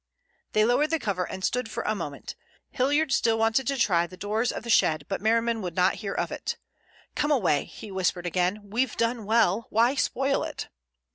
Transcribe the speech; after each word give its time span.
They 0.53 0.65
lowered 0.65 0.89
the 0.89 0.97
cover 0.97 1.27
and 1.29 1.45
stood 1.45 1.69
for 1.69 1.83
a 1.83 1.93
moment. 1.93 2.35
Hilliard 2.71 3.11
still 3.11 3.37
wanted 3.37 3.67
to 3.67 3.77
try 3.77 4.07
the 4.07 4.17
doors 4.17 4.51
of 4.51 4.63
the 4.63 4.69
shed, 4.71 5.05
but 5.07 5.21
Merriman 5.21 5.61
would 5.61 5.75
not 5.75 5.93
hear 6.01 6.15
of 6.15 6.31
it. 6.31 6.57
"Come 7.13 7.29
away," 7.29 7.65
he 7.65 7.91
whispered 7.91 8.25
again. 8.25 8.71
"We've 8.71 8.97
done 8.97 9.25
well. 9.27 9.67
Why 9.69 9.93
spoil 9.93 10.41
it?" 10.41 10.69